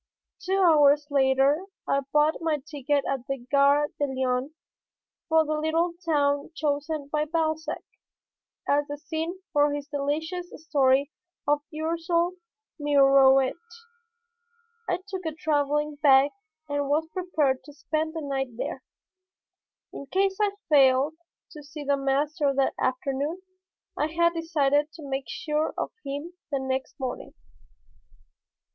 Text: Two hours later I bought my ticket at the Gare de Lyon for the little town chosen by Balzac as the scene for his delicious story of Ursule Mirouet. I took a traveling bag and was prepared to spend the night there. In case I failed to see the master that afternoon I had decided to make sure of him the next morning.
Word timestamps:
Two 0.39 0.57
hours 0.65 1.05
later 1.11 1.63
I 1.87 1.99
bought 2.11 2.41
my 2.41 2.57
ticket 2.57 3.05
at 3.07 3.27
the 3.27 3.37
Gare 3.51 3.87
de 3.99 4.05
Lyon 4.07 4.55
for 5.29 5.45
the 5.45 5.53
little 5.53 5.93
town 6.03 6.49
chosen 6.55 7.07
by 7.09 7.25
Balzac 7.25 7.83
as 8.67 8.87
the 8.87 8.97
scene 8.97 9.39
for 9.53 9.71
his 9.71 9.87
delicious 9.89 10.51
story 10.67 11.11
of 11.47 11.61
Ursule 11.71 12.31
Mirouet. 12.79 13.53
I 14.89 15.03
took 15.07 15.23
a 15.27 15.35
traveling 15.35 15.97
bag 16.01 16.31
and 16.67 16.89
was 16.89 17.05
prepared 17.13 17.63
to 17.65 17.71
spend 17.73 18.15
the 18.15 18.21
night 18.21 18.57
there. 18.57 18.81
In 19.93 20.07
case 20.07 20.39
I 20.41 20.55
failed 20.67 21.13
to 21.51 21.61
see 21.61 21.83
the 21.83 21.95
master 21.95 22.51
that 22.55 22.73
afternoon 22.79 23.43
I 23.95 24.07
had 24.07 24.33
decided 24.33 24.91
to 24.93 25.07
make 25.07 25.29
sure 25.29 25.75
of 25.77 25.91
him 26.03 26.33
the 26.51 26.57
next 26.57 26.99
morning. 26.99 27.35